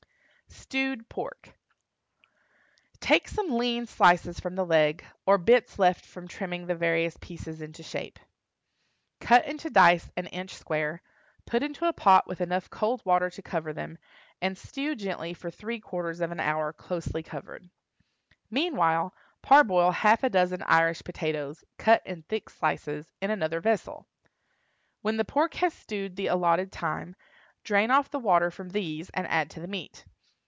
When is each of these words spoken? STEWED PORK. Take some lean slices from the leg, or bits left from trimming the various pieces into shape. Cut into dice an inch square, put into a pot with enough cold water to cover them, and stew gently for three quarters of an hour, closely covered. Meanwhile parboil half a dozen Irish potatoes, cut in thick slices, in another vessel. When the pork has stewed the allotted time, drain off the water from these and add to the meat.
STEWED 0.53 1.07
PORK. 1.07 1.53
Take 2.99 3.29
some 3.29 3.57
lean 3.57 3.85
slices 3.85 4.37
from 4.41 4.55
the 4.55 4.65
leg, 4.65 5.03
or 5.25 5.37
bits 5.37 5.79
left 5.79 6.05
from 6.05 6.27
trimming 6.27 6.67
the 6.67 6.75
various 6.75 7.15
pieces 7.21 7.61
into 7.61 7.83
shape. 7.83 8.19
Cut 9.21 9.45
into 9.45 9.69
dice 9.69 10.11
an 10.17 10.27
inch 10.27 10.53
square, 10.53 11.01
put 11.45 11.63
into 11.63 11.87
a 11.87 11.93
pot 11.93 12.27
with 12.27 12.41
enough 12.41 12.69
cold 12.69 13.01
water 13.05 13.29
to 13.29 13.41
cover 13.41 13.71
them, 13.71 13.97
and 14.41 14.57
stew 14.57 14.93
gently 14.93 15.33
for 15.33 15.49
three 15.49 15.79
quarters 15.79 16.19
of 16.19 16.31
an 16.31 16.39
hour, 16.41 16.73
closely 16.73 17.23
covered. 17.23 17.69
Meanwhile 18.49 19.13
parboil 19.41 19.91
half 19.91 20.21
a 20.21 20.29
dozen 20.29 20.63
Irish 20.63 21.01
potatoes, 21.05 21.63
cut 21.77 22.01
in 22.05 22.23
thick 22.23 22.49
slices, 22.49 23.13
in 23.21 23.31
another 23.31 23.61
vessel. 23.61 24.05
When 25.01 25.15
the 25.15 25.25
pork 25.25 25.53
has 25.55 25.73
stewed 25.73 26.17
the 26.17 26.27
allotted 26.27 26.73
time, 26.73 27.15
drain 27.63 27.89
off 27.89 28.11
the 28.11 28.19
water 28.19 28.51
from 28.51 28.69
these 28.69 29.09
and 29.11 29.25
add 29.27 29.49
to 29.51 29.61
the 29.61 29.67
meat. 29.67 30.03